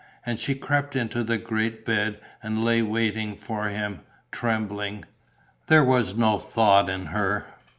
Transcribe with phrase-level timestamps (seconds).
[0.25, 5.05] And she crept into the great bed and lay waiting for him, trembling.
[5.67, 7.45] There was no thought in her.